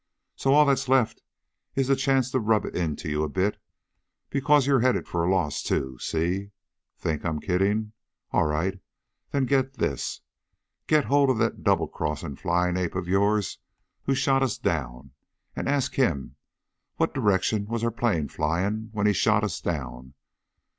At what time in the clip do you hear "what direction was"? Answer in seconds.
16.99-17.83